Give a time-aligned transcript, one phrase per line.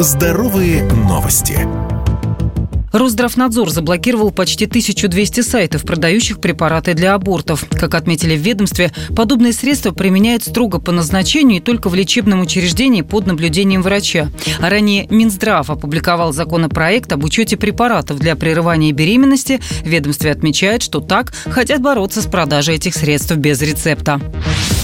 [0.00, 1.56] Здоровые новости.
[2.92, 7.64] Росздравнадзор заблокировал почти 1200 сайтов, продающих препараты для абортов.
[7.70, 13.02] Как отметили в ведомстве, подобные средства применяют строго по назначению и только в лечебном учреждении
[13.02, 14.30] под наблюдением врача.
[14.60, 19.60] А ранее Минздрав опубликовал законопроект об учете препаратов для прерывания беременности.
[19.84, 24.20] Ведомстве отмечает, что так хотят бороться с продажей этих средств без рецепта.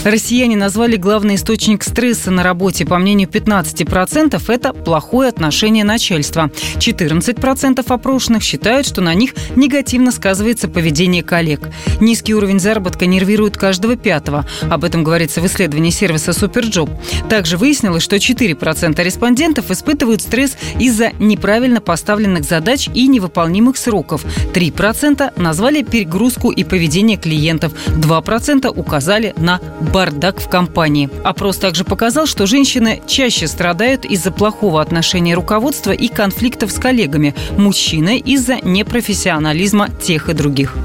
[0.05, 2.87] Россияне назвали главный источник стресса на работе.
[2.87, 6.51] По мнению 15%, это плохое отношение начальства.
[6.79, 11.69] 14% опрошенных считают, что на них негативно сказывается поведение коллег.
[12.01, 14.47] Низкий уровень заработка нервирует каждого пятого.
[14.63, 16.89] Об этом говорится в исследовании сервиса Superjob.
[17.29, 24.25] Также выяснилось, что 4% респондентов испытывают стресс из-за неправильно поставленных задач и невыполнимых сроков.
[24.55, 27.75] 3% назвали перегрузку и поведение клиентов.
[27.89, 29.61] 2% указали на
[29.93, 31.11] бардак в компании.
[31.25, 37.35] Опрос также показал, что женщины чаще страдают из-за плохого отношения руководства и конфликтов с коллегами,
[37.57, 40.77] мужчины из-за непрофессионализма тех и других.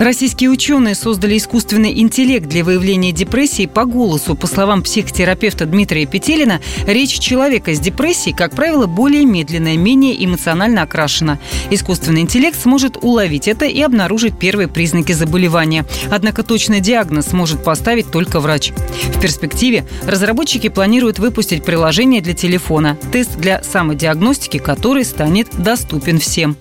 [0.00, 4.34] Российские ученые создали искусственный интеллект для выявления депрессии по голосу.
[4.34, 10.84] По словам психотерапевта Дмитрия Петелина, речь человека с депрессией, как правило, более медленная, менее эмоционально
[10.84, 11.38] окрашена.
[11.68, 15.84] Искусственный интеллект сможет уловить это и обнаружить первые признаки заболевания.
[16.10, 18.72] Однако точный диагноз может поставить только врач.
[19.14, 26.56] В перспективе разработчики планируют выпустить приложение для телефона, тест для самодиагностики, который станет доступен всем.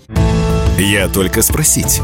[0.78, 2.01] Я только спросить.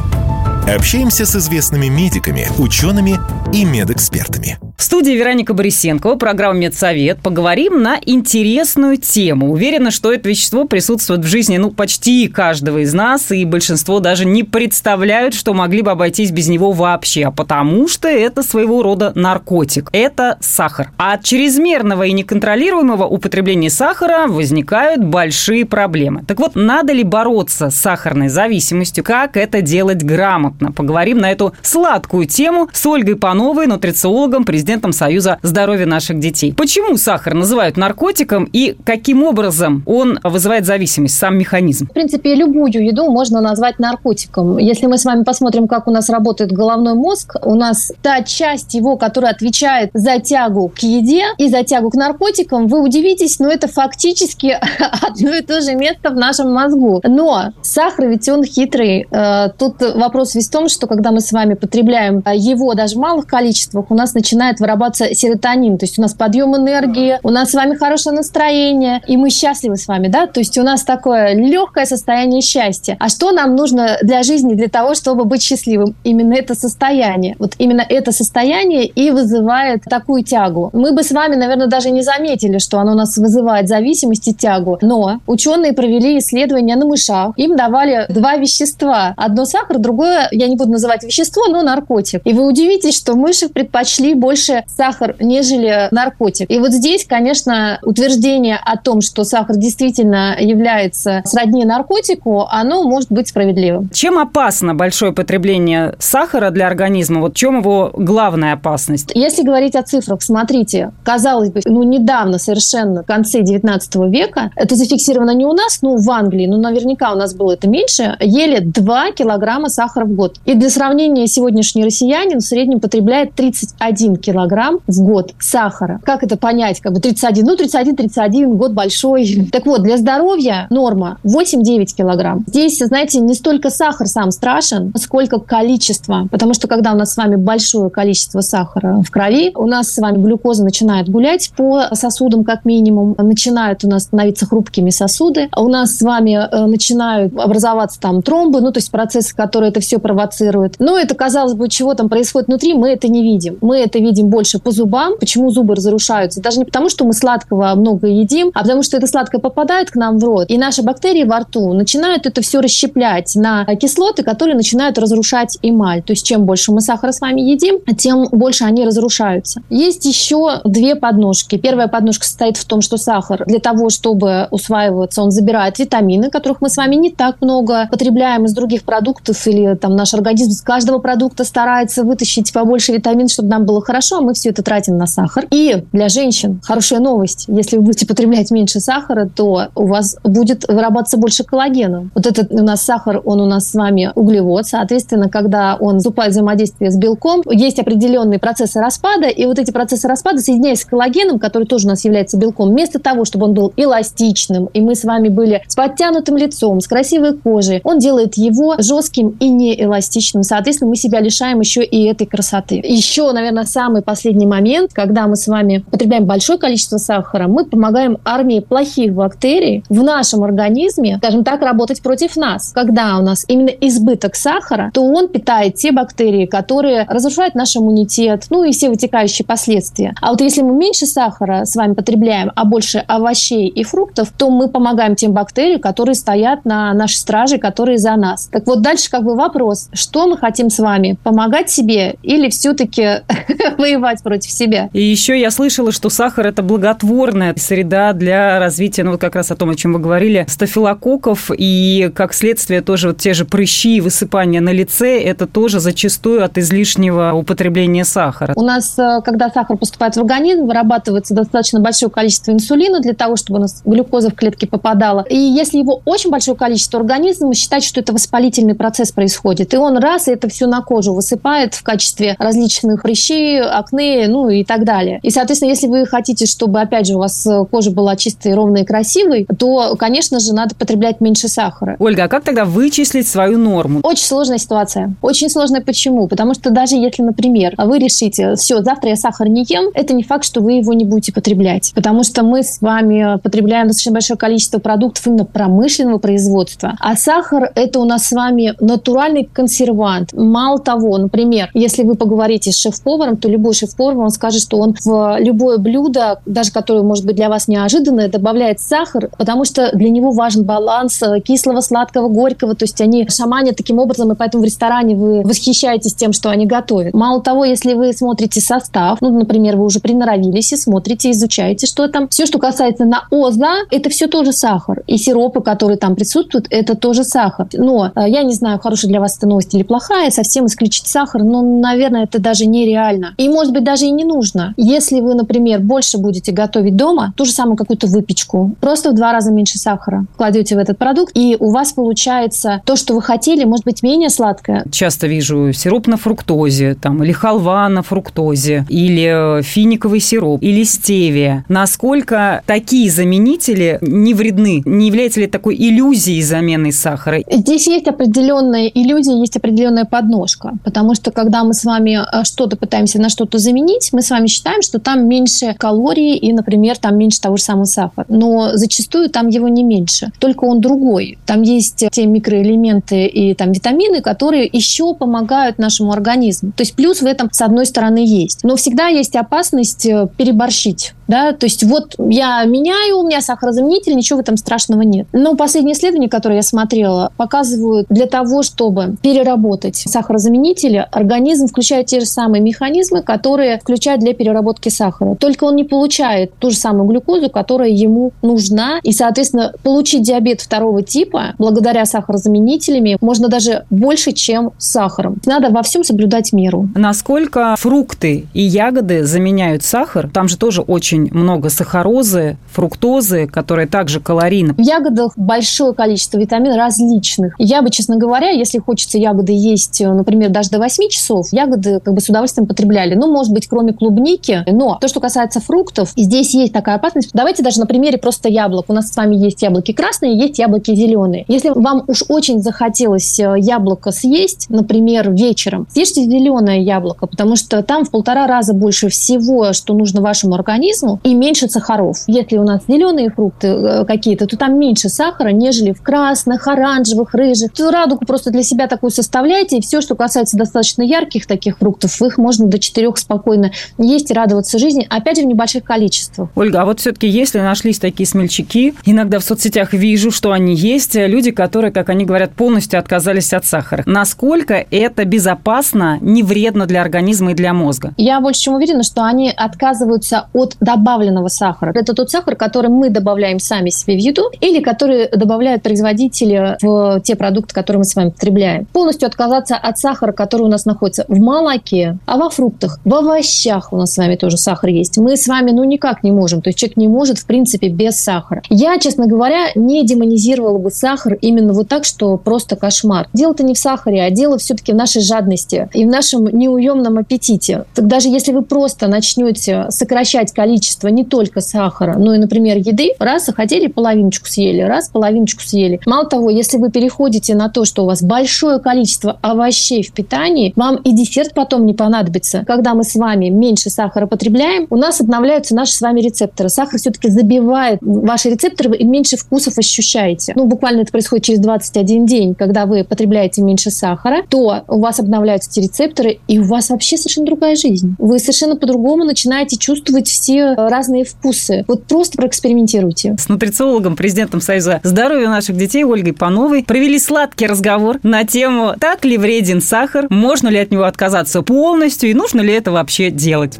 [0.67, 3.19] Общаемся с известными медиками, учеными
[3.53, 4.57] и медэкспертами.
[4.85, 7.17] Студии Вероника Борисенкова, программа «Медсовет».
[7.17, 9.51] Поговорим на интересную тему.
[9.51, 14.25] Уверена, что это вещество присутствует в жизни ну, почти каждого из нас, и большинство даже
[14.25, 19.11] не представляют, что могли бы обойтись без него вообще, а потому что это своего рода
[19.15, 19.89] наркотик.
[19.91, 20.91] Это сахар.
[20.99, 26.23] А от чрезмерного и неконтролируемого употребления сахара возникают большие проблемы.
[26.27, 29.03] Так вот, надо ли бороться с сахарной зависимостью?
[29.03, 30.71] Как это делать грамотно?
[30.71, 36.53] Поговорим на эту сладкую тему с Ольгой Пановой, нутрициологом, президентом президентом Союза здоровья наших детей.
[36.53, 41.87] Почему сахар называют наркотиком и каким образом он вызывает зависимость, сам механизм?
[41.87, 44.57] В принципе, любую еду можно назвать наркотиком.
[44.57, 48.73] Если мы с вами посмотрим, как у нас работает головной мозг, у нас та часть
[48.73, 53.49] его, которая отвечает за тягу к еде и за тягу к наркотикам, вы удивитесь, но
[53.49, 54.57] это фактически
[55.07, 57.01] одно и то же место в нашем мозгу.
[57.03, 59.07] Но сахар ведь он хитрый.
[59.11, 62.99] Э, тут вопрос весь в том, что когда мы с вами потребляем его даже в
[62.99, 65.77] малых количествах, у нас начинает начинает вырабатываться серотонин.
[65.77, 69.77] То есть у нас подъем энергии, у нас с вами хорошее настроение, и мы счастливы
[69.77, 70.27] с вами, да?
[70.27, 72.97] То есть у нас такое легкое состояние счастья.
[72.99, 75.95] А что нам нужно для жизни, для того, чтобы быть счастливым?
[76.03, 77.35] Именно это состояние.
[77.39, 80.69] Вот именно это состояние и вызывает такую тягу.
[80.73, 84.33] Мы бы с вами, наверное, даже не заметили, что оно у нас вызывает зависимость и
[84.33, 84.77] тягу.
[84.81, 87.33] Но ученые провели исследования на мышах.
[87.37, 89.13] Им давали два вещества.
[89.17, 92.21] Одно сахар, другое, я не буду называть вещество, но наркотик.
[92.23, 96.49] И вы удивитесь, что мыши предпочли больше больше сахар, нежели наркотик.
[96.49, 103.11] И вот здесь, конечно, утверждение о том, что сахар действительно является сродни наркотику, оно может
[103.11, 103.89] быть справедливым.
[103.93, 107.21] Чем опасно большое потребление сахара для организма?
[107.21, 109.11] Вот в чем его главная опасность?
[109.15, 114.75] Если говорить о цифрах, смотрите, казалось бы, ну недавно совершенно, в конце 19 века, это
[114.75, 118.59] зафиксировано не у нас, но в Англии, но наверняка у нас было это меньше, ели
[118.59, 120.37] 2 килограмма сахара в год.
[120.45, 126.01] И для сравнения, сегодняшний россиянин в среднем потребляет 31 килограмм килограмм в год сахара.
[126.03, 126.81] Как это понять?
[126.81, 129.49] Как бы 31, ну 31, 31, год большой.
[129.55, 132.43] Так вот, для здоровья норма 8-9 килограмм.
[132.47, 136.27] Здесь, знаете, не столько сахар сам страшен, сколько количество.
[136.29, 139.97] Потому что когда у нас с вами большое количество сахара в крови, у нас с
[139.97, 145.69] вами глюкоза начинает гулять по сосудам как минимум, начинают у нас становиться хрупкими сосуды, у
[145.69, 149.99] нас с вами э, начинают образоваться там тромбы, ну то есть процессы, которые это все
[149.99, 150.75] провоцируют.
[150.79, 153.57] Но это, казалось бы, чего там происходит внутри, мы это не видим.
[153.61, 155.13] Мы это видим больше по зубам.
[155.19, 156.41] Почему зубы разрушаются?
[156.41, 159.95] Даже не потому, что мы сладкого много едим, а потому что это сладкое попадает к
[159.95, 164.55] нам в рот, и наши бактерии во рту начинают это все расщеплять на кислоты, которые
[164.55, 166.01] начинают разрушать эмаль.
[166.03, 169.61] То есть чем больше мы сахара с вами едим, тем больше они разрушаются.
[169.69, 171.57] Есть еще две подножки.
[171.57, 176.61] Первая подножка состоит в том, что сахар для того, чтобы усваиваться, он забирает витамины, которых
[176.61, 180.61] мы с вами не так много потребляем из других продуктов, или там наш организм с
[180.61, 184.97] каждого продукта старается вытащить побольше витамин, чтобы нам было хорошо, а мы все это тратим
[184.97, 185.47] на сахар.
[185.51, 187.45] И для женщин хорошая новость.
[187.47, 192.09] Если вы будете потреблять меньше сахара, то у вас будет вырабатываться больше коллагена.
[192.13, 194.65] Вот этот у нас сахар, он у нас с вами углевод.
[194.65, 199.71] Соответственно, когда он вступает в взаимодействие с белком, есть определенные процессы распада, и вот эти
[199.71, 203.53] процессы распада, соединяясь с коллагеном, который тоже у нас является белком, вместо того, чтобы он
[203.53, 208.35] был эластичным, и мы с вами были с подтянутым лицом, с красивой кожей, он делает
[208.35, 210.43] его жестким и неэластичным.
[210.43, 212.81] Соответственно, мы себя лишаем еще и этой красоты.
[212.83, 218.19] Еще, наверное, самый последний момент, когда мы с вами потребляем большое количество сахара, мы помогаем
[218.23, 222.71] армии плохих бактерий в нашем организме, скажем так, работать против нас.
[222.73, 228.45] Когда у нас именно избыток сахара, то он питает те бактерии, которые разрушают наш иммунитет,
[228.49, 230.13] ну и все вытекающие последствия.
[230.21, 234.49] А вот если мы меньше сахара с вами потребляем, а больше овощей и фруктов, то
[234.49, 238.47] мы помогаем тем бактериям, которые стоят на нашей страже, которые за нас.
[238.51, 241.17] Так вот, дальше как бы вопрос, что мы хотим с вами?
[241.23, 243.23] Помогать себе или все-таки
[243.77, 244.89] воевать против себя?
[244.93, 249.51] И еще я слышала, что сахар– это благотворная среда для развития, ну вот как раз
[249.51, 253.97] о том, о чем вы говорили, стафилококков, и как следствие тоже вот те же прыщи
[253.97, 258.53] и высыпания на лице, это тоже зачастую от излишнего употребления сахара.
[258.55, 263.35] У нас, э, когда сахар поступает в организм, вырабатывается достаточно большое количество инсулина для того,
[263.35, 265.25] чтобы у нас глюкоза в клетки попадала.
[265.29, 269.73] И если его очень большое количество, организм считает, что это воспалительный процесс происходит.
[269.73, 274.49] И он раз, и это все на кожу высыпает в качестве различных прыщей, акне, ну
[274.49, 275.19] и так далее.
[275.23, 278.81] И, соответственно, если вы хотите, чтобы, опять же, у вас э, кожа была чистой, ровной
[278.81, 281.95] и красивой, то, конечно же, надо потреблять меньше сахара.
[281.99, 283.99] Ольга, а как тогда вычислить свою норму?
[284.03, 285.15] Очень сложная ситуация.
[285.21, 286.27] Очень сложная почему?
[286.27, 290.23] Потому что даже если, например, вы решите, все, завтра я сахар не ем, это не
[290.23, 291.91] факт, что вы его не будете потреблять.
[291.95, 296.95] Потому что мы с вами потребляем достаточно большое количество продуктов именно промышленного производства.
[296.99, 300.33] А сахар– это у нас с вами натуральный консервант.
[300.33, 304.95] Мало того, например, если вы поговорите с шеф-поваром, то любой шеф-повар вам скажет, что он
[305.03, 310.09] в любое блюдо, даже которое может быть для вас неожиданное, добавляет сахар, потому что для
[310.09, 312.75] него важен баланс кислого, сладкого, горького.
[312.75, 316.65] То есть они шаманят таким образом, и поэтому в ресторане вы восхищаетесь тем, что они
[316.65, 317.13] готовят.
[317.13, 322.07] Мало того, если вы смотрите состав, ну, например, вы уже приноровились и смотрите, изучаете, что
[322.07, 322.27] там.
[322.29, 325.03] Все, что касается на ОЗА, это все тоже сахар.
[325.07, 327.67] И сиропы, которые там присутствуют, это тоже сахар.
[327.73, 331.43] Но э, я не знаю, хорошая для вас эта новость или плохая, совсем исключить сахар,
[331.43, 333.33] но, наверное, это даже нереально.
[333.37, 334.73] И, может быть, даже и не нужно.
[334.75, 339.31] Если вы, например, больше будете готовить дома, ту же самую какую-то выпечку, просто в два
[339.31, 343.63] раза меньше сахара кладете в этот продукт, и у вас получается то, что вы хотели,
[343.63, 344.83] может быть, менее сладкое.
[344.91, 350.83] Часто вижу сироп на фруктозе, там, или халва на фруктозе, или э, финиковый сироп, или
[350.83, 351.63] стевия.
[351.69, 354.81] Насколько такие заменители не вредны?
[354.85, 357.39] Не является ли такой иллюзией замены сахара?
[357.49, 360.73] Здесь есть определенная иллюзия, есть определенная подножка.
[360.83, 364.47] Потому что, когда мы с вами э, что-то пытаемся на что-то заменить, мы с вами
[364.47, 368.25] считаем, что там меньше калорий и, например, там меньше того же самого сахара.
[368.27, 370.31] Но зачастую там его не меньше.
[370.39, 371.37] Только он другой.
[371.45, 376.71] Там есть те микроэлементы и там витамины, которые еще помогают нашему организму.
[376.75, 378.63] То есть плюс в этом, с одной стороны, есть.
[378.63, 381.13] Но всегда есть опасность э, переборщить.
[381.27, 381.53] Да?
[381.53, 385.27] То есть вот я меняю, у меня сахарозаменитель, ничего в этом страшного нет.
[385.33, 392.19] Но последние исследования, которые я смотрела, показывают, для того, чтобы переработать сахарозаменители, организм включает те
[392.19, 393.34] же самые механизмы, которые
[393.81, 395.35] включают для переработки сахара.
[395.35, 398.99] Только он не получает ту же самую глюкозу, которая ему нужна.
[399.03, 405.37] И, соответственно, получить диабет второго типа благодаря сахарозаменителями можно даже больше, чем с сахаром.
[405.45, 406.89] Надо во всем соблюдать меру.
[406.95, 410.29] Насколько фрукты и ягоды заменяют сахар?
[410.33, 414.73] Там же тоже очень много сахарозы, фруктозы, которые также калорийны.
[414.73, 417.55] В ягодах большое количество витаминов различных.
[417.57, 422.13] Я бы, честно говоря, если хочется ягоды есть, например, даже до 8 часов, ягоды как
[422.13, 423.15] бы с удовольствием потребляли.
[423.25, 424.63] Ну, может быть, кроме клубники.
[424.67, 427.31] Но то, что касается фруктов, здесь есть такая опасность.
[427.33, 428.85] Давайте даже на примере просто яблок.
[428.87, 431.45] У нас с вами есть яблоки красные, есть яблоки зеленые.
[431.47, 437.81] Если вам уж очень захотелось э, яблоко съесть, например, вечером, съешьте зеленое яблоко, потому что
[437.81, 442.17] там в полтора раза больше всего, что нужно вашему организму, и меньше сахаров.
[442.27, 447.33] Если у нас зеленые фрукты э, какие-то, то там меньше сахара, нежели в красных, оранжевых,
[447.33, 447.73] рыжих.
[447.73, 452.21] То радугу просто для себя такую составляете, и все, что касается достаточно ярких таких фруктов,
[452.21, 452.77] их можно до
[453.15, 456.49] 4,5 спокойно есть и радоваться жизни, опять же, в небольших количествах.
[456.55, 461.15] Ольга, а вот все-таки если нашлись такие смельчаки, иногда в соцсетях вижу, что они есть,
[461.15, 464.03] люди, которые, как они говорят, полностью отказались от сахара.
[464.05, 468.13] Насколько это безопасно, не вредно для организма и для мозга?
[468.17, 471.91] Я больше чем уверена, что они отказываются от добавленного сахара.
[471.95, 477.21] Это тот сахар, который мы добавляем сами себе в еду или который добавляют производители в
[477.21, 478.85] те продукты, которые мы с вами потребляем.
[478.85, 483.93] Полностью отказаться от сахара, который у нас находится в молоке, а во фруктах, в овощах
[483.93, 485.17] у нас с вами тоже сахар есть.
[485.17, 486.61] Мы с вами, ну, никак не можем.
[486.61, 488.63] То есть человек не может, в принципе, без сахара.
[488.69, 493.29] Я, честно говоря, не демонизировала бы сахар именно вот так, что просто кошмар.
[493.31, 497.85] Дело-то не в сахаре, а дело все-таки в нашей жадности и в нашем неуемном аппетите.
[497.93, 503.11] Так даже если вы просто начнете сокращать количество не только сахара, но и, например, еды,
[503.19, 505.99] раз захотели, половиночку съели, раз половиночку съели.
[506.07, 510.73] Мало того, если вы переходите на то, что у вас большое количество овощей в питании,
[510.75, 512.63] вам и десерт потом не понадобится.
[512.65, 516.69] Когда мы с вами меньше сахара потребляем, у нас обновляются наши с вами рецепторы.
[516.69, 520.53] Сахар все-таки забивает ваши рецепторы, вы меньше вкусов ощущаете.
[520.55, 525.19] Ну, буквально это происходит через 21 день, когда вы потребляете меньше сахара, то у вас
[525.19, 528.15] обновляются эти рецепторы, и у вас вообще совершенно другая жизнь.
[528.17, 531.83] Вы совершенно по-другому начинаете чувствовать все разные вкусы.
[531.87, 533.35] Вот просто проэкспериментируйте.
[533.37, 539.25] С нутрициологом, президентом Союза здоровья наших детей Ольгой Пановой провели сладкий разговор на тему, так
[539.25, 543.79] ли вреден сахар, можно ли от него отказаться полностью и нужно ли это вообще делать.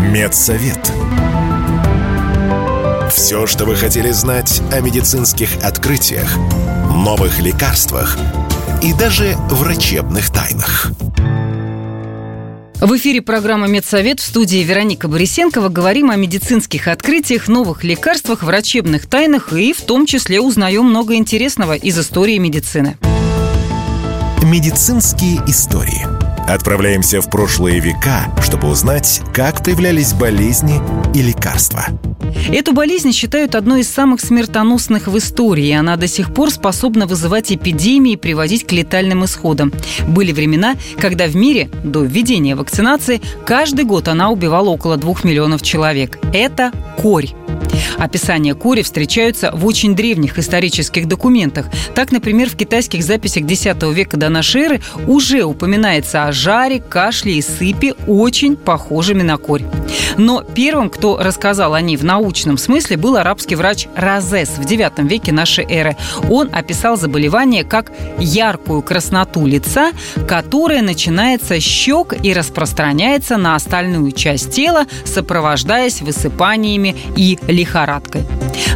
[0.00, 0.92] Медсовет.
[3.12, 6.36] Все, что вы хотели знать о медицинских открытиях,
[6.94, 8.18] новых лекарствах
[8.82, 10.92] и даже врачебных тайнах.
[12.80, 15.68] В эфире программа «Медсовет» в студии Вероника Борисенкова.
[15.68, 21.74] Говорим о медицинских открытиях, новых лекарствах, врачебных тайнах и в том числе узнаем много интересного
[21.74, 22.96] из истории медицины.
[24.50, 26.17] Медицинские истории.
[26.48, 30.80] Отправляемся в прошлые века, чтобы узнать, как появлялись болезни
[31.14, 31.84] и лекарства–
[32.50, 37.52] Эту болезнь считают одной из самых смертоносных в истории, она до сих пор способна вызывать
[37.52, 39.72] эпидемии и приводить к летальным исходам.
[40.06, 45.62] Были времена, когда в мире, до введения вакцинации, каждый год она убивала около двух миллионов
[45.62, 46.18] человек.
[46.32, 47.28] Это корь.
[47.98, 51.66] Описания кори встречаются в очень древних исторических документах.
[51.94, 57.42] Так, например, в китайских записях X века до эры уже упоминается о жаре, кашле и
[57.42, 59.64] сыпи, очень похожими на корь.
[60.16, 65.06] Но первым, кто рассказал о ней в научном смысле, был арабский врач Розес в IX
[65.06, 65.96] веке нашей эры.
[66.30, 69.92] Он описал заболевание как яркую красноту лица,
[70.26, 78.24] которая начинается с щек и распространяется на остальную часть тела, сопровождаясь высыпаниями и лихорадкой.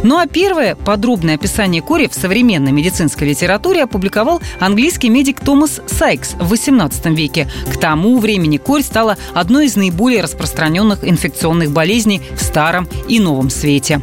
[0.03, 6.33] Ну а первое подробное описание кори в современной медицинской литературе опубликовал английский медик Томас Сайкс
[6.33, 7.49] в XVIII веке.
[7.71, 13.49] К тому времени корь стала одной из наиболее распространенных инфекционных болезней в Старом и Новом
[13.49, 14.01] Свете.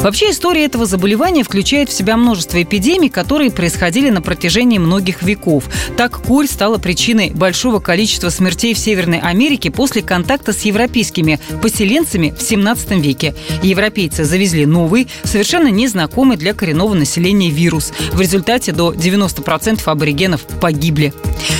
[0.00, 5.64] Вообще история этого заболевания включает в себя множество эпидемий, которые происходили на протяжении многих веков.
[5.96, 12.34] Так корь стала причиной большого количества смертей в Северной Америке после контакта с европейскими поселенцами
[12.38, 13.34] в 17 веке.
[13.62, 17.92] Европейцы завезли новый, совершенно незнакомый для коренного населения вирус.
[18.12, 21.12] В результате до 90% аборигенов погибли.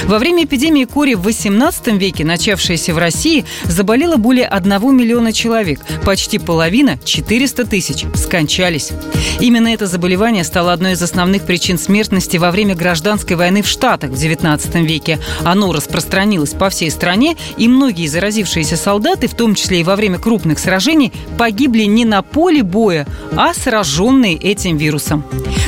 [0.04, 5.80] Во время эпидемии кори в 18 веке, начавшейся в России, заболело более 1 миллиона человек.
[6.04, 8.92] Почти половина, 400 тысяч, скончались.
[9.40, 14.10] Именно это заболевание стало одной из основных причин смертности во время гражданской войны в Штатах
[14.10, 15.18] в XIX веке.
[15.44, 20.18] Оно распространилось по всей стране, и многие заразившиеся солдаты, в том числе и во время
[20.18, 23.06] крупных сражений, погибли не на поле боя,
[23.36, 25.24] а сраженные этим вирусом.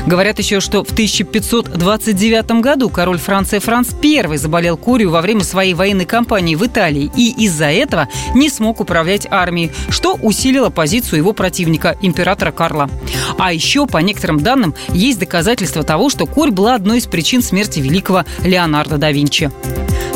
[0.08, 5.74] Говорят еще, что в 1529 году король Франции Франц I заболел корью во время своей
[5.74, 11.34] военной кампании в Италии и из-за этого не смог управлять армией, что усилило позицию его
[11.34, 12.88] противника, императора Карла.
[13.36, 17.80] А еще, по некоторым данным, есть доказательства того, что корь была одной из причин смерти
[17.80, 19.50] великого Леонардо да Винчи.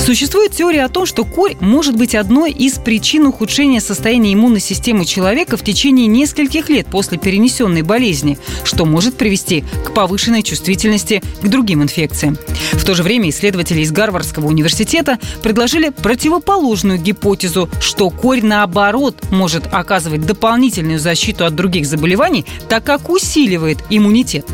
[0.04, 5.04] Существует теория о том, что корь может быть одной из причин ухудшения состояния иммунной системы
[5.04, 11.47] человека в течение нескольких лет после перенесенной болезни, что может привести к повышенной чувствительности к
[11.47, 12.37] другим инфекциям.
[12.73, 19.68] В то же время исследователи из Гарвардского университета предложили противоположную гипотезу, что корь, наоборот, может
[19.73, 24.47] оказывать дополнительную защиту от других заболеваний, так как усиливает иммунитет.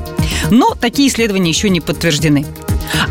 [0.51, 2.45] Но такие исследования еще не подтверждены.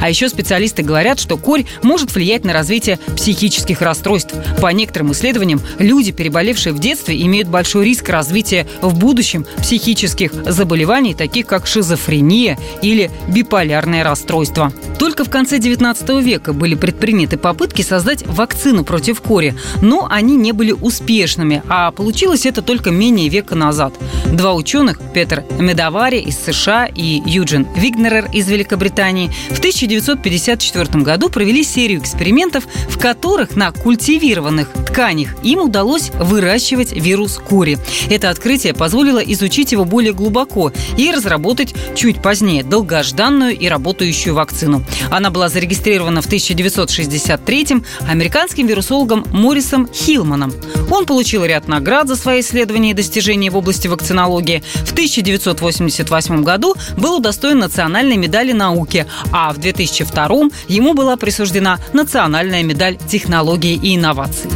[0.01, 4.33] А еще специалисты говорят, что корь может влиять на развитие психических расстройств.
[4.61, 11.13] По некоторым исследованиям, люди, переболевшие в детстве, имеют большой риск развития в будущем психических заболеваний,
[11.13, 14.71] таких как шизофрения или биполярное расстройство.
[14.99, 20.51] Только в конце 19 века были предприняты попытки создать вакцину против кори, но они не
[20.51, 23.93] были успешными, а получилось это только менее века назад.
[24.25, 31.61] Два ученых, Петр Медовари из США и Юджин Вигнерер из Великобритании, в 1954 году провели
[31.61, 37.77] серию экспериментов, в которых на культивированных тканях им удалось выращивать вирус кори.
[38.09, 44.85] Это открытие позволило изучить его более глубоко и разработать чуть позднее долгожданную и работающую вакцину.
[45.11, 50.53] Она была зарегистрирована в 1963-м американским вирусологом Моррисом Хилманом.
[50.89, 54.63] Он получил ряд наград за свои исследования и достижения в области вакцинологии.
[54.85, 62.63] В 1988 году был удостоен национальной медали науки, а в 2002 ему была присуждена национальная
[62.63, 64.49] медаль технологии и инноваций.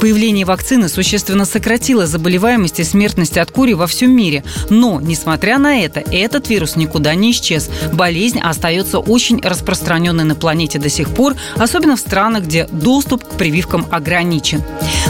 [0.00, 4.44] Появление вакцины существенно сократило заболеваемость и смертность от кури во всем мире.
[4.70, 7.68] Но, несмотря на это, этот вирус никуда не исчез.
[7.92, 13.30] Болезнь остается очень распространенной на планете до сих пор, особенно в странах, где доступ к
[13.30, 14.62] прививкам ограничен.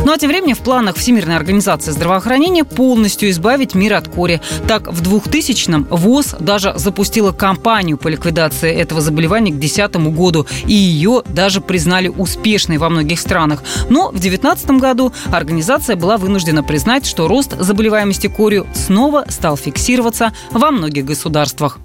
[0.04, 4.40] Ну а тем временем в планах Всемирной организации здравоохранения полностью избавить мир от кори.
[4.66, 10.73] Так, в 2000-м ВОЗ даже запустила кампанию по ликвидации этого заболевания к 2010 году, и
[10.73, 13.62] ее даже признали успешной во многих странах.
[13.90, 20.33] Но в 2019 году организация была вынуждена признать, что рост заболеваемости корью снова стал фиксироваться
[20.51, 21.79] во многих государствах.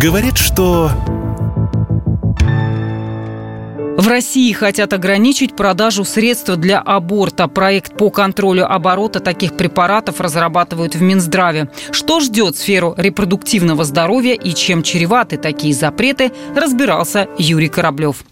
[0.00, 0.90] Говорит, что
[3.96, 7.48] в России хотят ограничить продажу средств для аборта.
[7.48, 11.70] Проект по контролю оборота таких препаратов разрабатывают в Минздраве.
[11.92, 18.22] Что ждет сферу репродуктивного здоровья и чем чреваты такие запреты, разбирался Юрий Кораблев.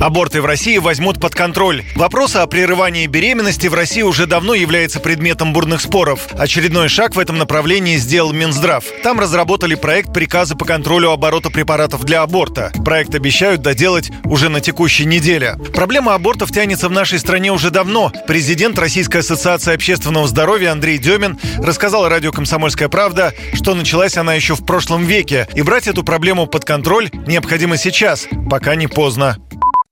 [0.00, 1.82] Аборты в России возьмут под контроль.
[1.94, 6.28] Вопрос о прерывании беременности в России уже давно является предметом бурных споров.
[6.32, 8.84] Очередной шаг в этом направлении сделал Минздрав.
[9.02, 12.72] Там разработали проект приказа по контролю оборота препаратов для аборта.
[12.84, 15.56] Проект обещают доделать уже на текущей неделе.
[15.74, 18.12] Проблема абортов тянется в нашей стране уже давно.
[18.26, 24.54] Президент Российской ассоциации общественного здоровья Андрей Демин рассказал радио «Комсомольская правда», что началась она еще
[24.54, 25.48] в прошлом веке.
[25.54, 29.38] И брать эту проблему под контроль необходимо сейчас, пока не поздно.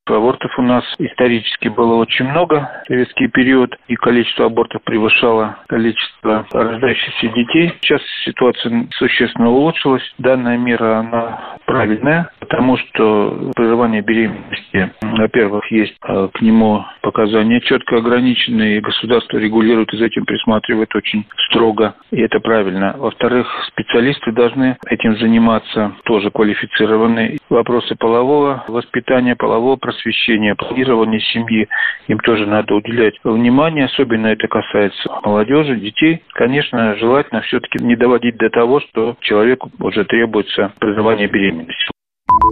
[0.07, 6.45] Абортов у нас исторически было очень много в советский период, и количество абортов превышало количество
[6.51, 7.73] рождающихся детей.
[7.83, 10.03] Сейчас ситуация существенно улучшилась.
[10.19, 17.99] Данная мера, она правильная, потому что прерывание беременности, во-первых, есть э, к нему показания четко
[17.99, 22.97] ограниченные, и государство регулирует и за этим присматривает очень строго, и это правильно.
[22.99, 27.39] Во-вторых, специалисты должны этим заниматься, тоже квалифицированные.
[27.49, 31.69] Вопросы полового воспитания, полового просвещения, планирования семьи,
[32.09, 36.23] им тоже надо уделять внимание, особенно это касается молодежи, детей.
[36.33, 41.93] Конечно, желательно все-таки не доводить до того, что человеку уже требуется прерывание беременности.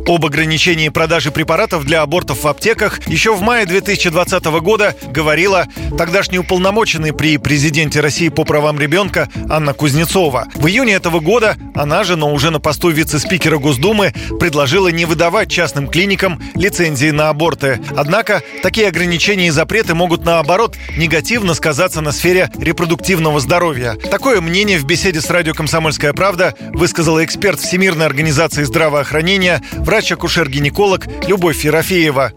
[0.07, 6.39] Об ограничении продажи препаратов для абортов в аптеках еще в мае 2020 года говорила тогдашний
[6.39, 10.49] уполномоченный при президенте России по правам ребенка Анна Кузнецова.
[10.57, 15.51] В июне этого года она же, но уже на посту вице-спикера Госдумы, предложила не выдавать
[15.51, 17.81] частным клиникам лицензии на аборты.
[17.97, 23.95] Однако такие ограничения и запреты могут, наоборот, негативно сказаться на сфере репродуктивного здоровья.
[24.11, 31.65] Такое мнение в беседе с радио «Комсомольская правда» высказала эксперт Всемирной организации здравоохранения врач-акушер-гинеколог Любовь
[31.65, 32.33] Ерофеева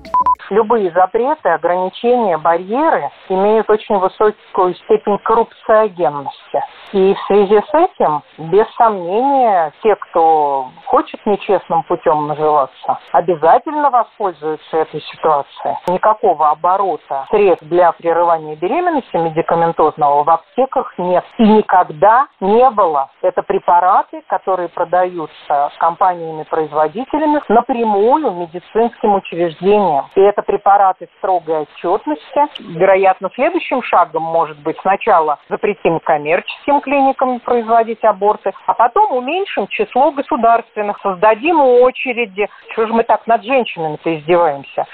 [0.53, 6.63] любые запреты, ограничения, барьеры имеют очень высокую степень коррупциогенности.
[6.93, 14.77] И в связи с этим, без сомнения, те, кто хочет нечестным путем наживаться, обязательно воспользуются
[14.77, 15.75] этой ситуацией.
[15.87, 21.25] Никакого оборота средств для прерывания беременности медикаментозного в аптеках нет.
[21.39, 23.09] И никогда не было.
[23.23, 30.09] Это препараты, которые продаются компаниями-производителями напрямую медицинским учреждениям.
[30.13, 32.41] И это препараты строгой отчетности.
[32.59, 40.11] Вероятно, следующим шагом может быть сначала запретим коммерческим клиникам производить аборты, а потом уменьшим число
[40.11, 42.47] государственных, создадим очереди.
[42.73, 44.85] Чего же мы так над женщинами-то издеваемся?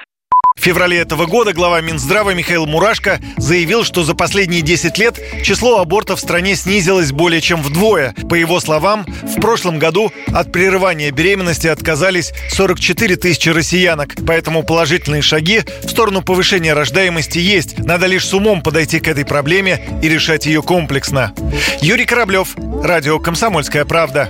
[0.59, 5.79] В феврале этого года глава Минздрава Михаил Мурашко заявил, что за последние 10 лет число
[5.79, 8.13] абортов в стране снизилось более чем вдвое.
[8.29, 14.15] По его словам, в прошлом году от прерывания беременности отказались 44 тысячи россиянок.
[14.27, 17.79] Поэтому положительные шаги в сторону повышения рождаемости есть.
[17.79, 21.33] Надо лишь с умом подойти к этой проблеме и решать ее комплексно.
[21.79, 24.29] Юрий Кораблев, Радио «Комсомольская правда».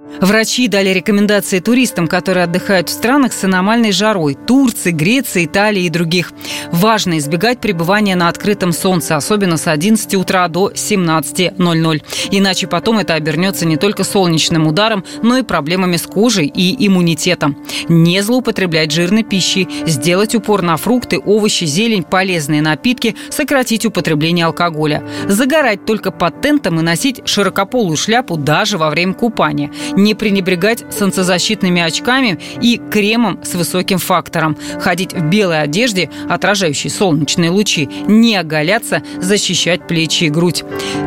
[0.21, 5.89] Врачи дали рекомендации туристам, которые отдыхают в странах с аномальной жарой– Турции, Греции, Италии и
[5.89, 6.31] других.
[6.71, 12.03] Важно избегать пребывания на открытом солнце, особенно с 11 утра до 17.00.
[12.29, 17.57] Иначе потом это обернется не только солнечным ударом, но и проблемами с кожей и иммунитетом.
[17.89, 25.03] Не злоупотреблять жирной пищей, сделать упор на фрукты, овощи, зелень, полезные напитки, сократить употребление алкоголя.
[25.27, 29.71] Загорать только под тентом и носить широкополую шляпу даже во время купания–
[30.10, 37.49] не пренебрегать солнцезащитными очками и кремом с высоким фактором, ходить в белой одежде, отражающей солнечные
[37.49, 40.63] лучи, не оголяться, защищать плечи и грудь.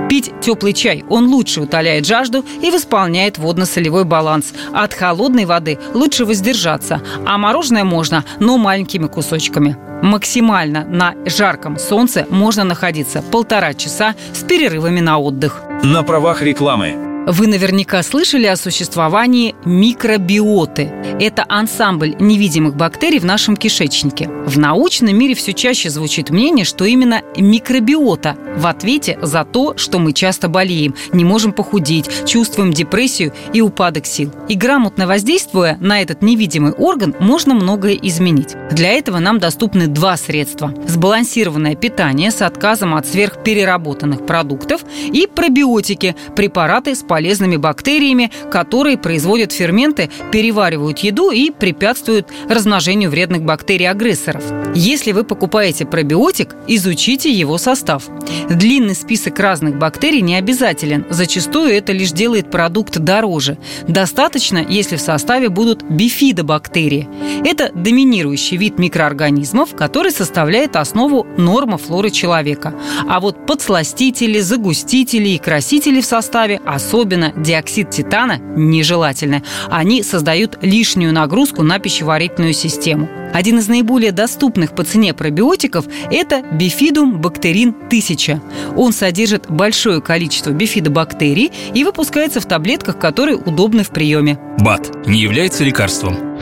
[0.09, 1.05] Пить теплый чай.
[1.09, 4.53] Он лучше утоляет жажду и восполняет водно-солевой баланс.
[4.73, 9.77] От холодной воды лучше воздержаться, а мороженое можно, но маленькими кусочками.
[10.03, 15.63] Максимально на жарком солнце можно находиться полтора часа с перерывами на отдых.
[15.83, 17.14] На правах рекламы.
[17.27, 20.91] Вы наверняка слышали о существовании микробиоты.
[21.19, 24.29] Это ансамбль невидимых бактерий в нашем кишечнике.
[24.29, 29.99] В научном мире все чаще звучит мнение, что именно микробиота в ответе за то, что
[29.99, 34.31] мы часто болеем, не можем похудеть, чувствуем депрессию и упадок сил.
[34.49, 38.55] И грамотно воздействуя на этот невидимый орган, можно многое изменить.
[38.71, 40.75] Для этого нам доступны два средства.
[40.87, 49.53] Сбалансированное питание с отказом от сверхпереработанных продуктов и пробиотики– препараты с полезными бактериями, которые производят
[49.53, 54.43] ферменты, переваривают еду и препятствуют размножению вредных бактерий-агрессоров.
[54.75, 58.09] Если вы покупаете пробиотик, изучите его состав.
[58.51, 61.07] Длинный список разных бактерий не обязателен.
[61.09, 63.59] Зачастую это лишь делает продукт дороже.
[63.87, 67.09] Достаточно, если в составе будут бифидобактерии.
[67.45, 72.75] Это доминирующий вид микроорганизмов, который составляет основу нормы флоры человека.
[73.09, 79.43] А вот подсластители, загустители и красители в составе особенно особенно диоксид титана, нежелательны.
[79.69, 83.09] Они создают лишнюю нагрузку на пищеварительную систему.
[83.35, 88.41] Один из наиболее доступных по цене пробиотиков– это бифидум бактерин 1000.
[88.77, 94.39] Он содержит большое количество бифидобактерий и выпускается в таблетках, которые удобны в приеме.
[94.61, 96.34] БАТ не является лекарством.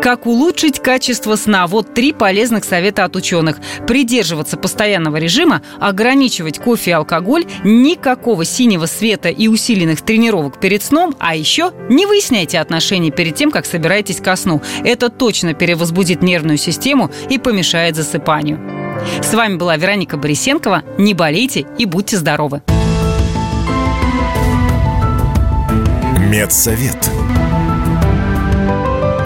[0.00, 1.66] Как улучшить качество сна?
[1.66, 3.58] Вот три полезных совета от ученых.
[3.86, 11.14] Придерживаться постоянного режима, ограничивать кофе и алкоголь, никакого синего света и усиленных тренировок перед сном,
[11.18, 14.62] а еще не выясняйте отношения перед тем, как собираетесь ко сну.
[14.84, 18.60] Это точно перевозбудит нервную систему и помешает засыпанию.
[19.22, 20.82] С вами была Вероника Борисенкова.
[20.98, 22.62] Не болейте и будьте здоровы.
[26.18, 27.21] Медсовет.